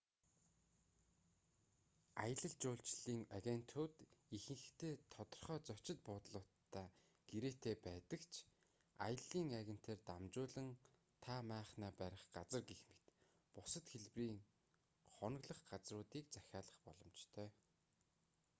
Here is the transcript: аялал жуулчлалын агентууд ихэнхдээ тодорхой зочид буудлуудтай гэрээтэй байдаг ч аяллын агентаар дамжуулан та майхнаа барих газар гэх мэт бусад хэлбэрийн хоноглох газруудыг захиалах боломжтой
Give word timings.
аялал 2.23 2.53
жуулчлалын 2.63 3.19
агентууд 3.37 3.93
ихэнхдээ 4.37 4.93
тодорхой 5.13 5.59
зочид 5.69 5.99
буудлуудтай 6.07 6.87
гэрээтэй 7.29 7.75
байдаг 7.87 8.21
ч 8.31 8.33
аяллын 9.05 9.49
агентаар 9.61 9.99
дамжуулан 10.09 10.69
та 11.23 11.33
майхнаа 11.51 11.91
барих 12.01 12.23
газар 12.37 12.63
гэх 12.69 12.81
мэт 12.89 13.05
бусад 13.55 13.85
хэлбэрийн 13.89 14.41
хоноглох 15.15 15.59
газруудыг 15.71 16.25
захиалах 16.35 16.77
боломжтой 16.85 17.49